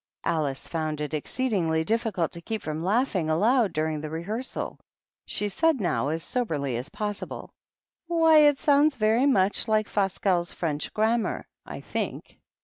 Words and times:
Alice 0.23 0.63
had 0.65 0.71
found 0.71 0.99
it 0.99 1.13
exceedingly 1.13 1.83
difficult 1.83 2.31
to 2.31 2.41
keep 2.41 2.63
from 2.63 2.81
laughing 2.83 3.29
aloud 3.29 3.71
during 3.71 4.01
the 4.01 4.09
rehearsal. 4.09 4.79
She 5.27 5.47
said 5.47 5.79
now, 5.79 6.07
as 6.07 6.23
soberly 6.23 6.75
as 6.75 6.89
possible," 6.89 7.51
Why, 8.07 8.39
it 8.39 8.57
sounds 8.57 8.95
very 8.95 9.27
much 9.27 9.67
like 9.67 9.87
Fasquelle's 9.87 10.51
French 10.53 10.91
Grammar, 10.95 11.45
I 11.67 11.81
think." 11.81 12.39